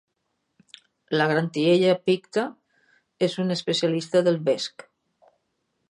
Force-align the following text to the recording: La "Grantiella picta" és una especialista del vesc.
La 1.19 1.27
"Grantiella 1.31 1.91
picta" 2.09 2.47
és 3.29 3.37
una 3.45 3.59
especialista 3.61 4.27
del 4.31 4.45
vesc. 4.51 4.89